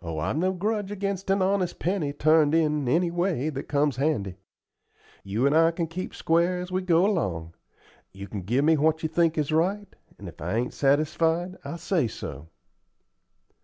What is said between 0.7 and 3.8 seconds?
against an honest penny turned in any way that